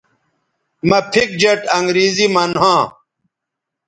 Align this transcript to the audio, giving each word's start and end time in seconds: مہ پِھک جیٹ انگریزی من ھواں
مہ 0.87 0.99
پِھک 1.11 1.29
جیٹ 1.41 1.59
انگریزی 1.77 2.25
من 2.35 2.51
ھواں 2.61 2.83